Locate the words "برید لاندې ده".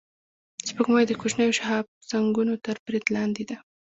2.85-3.57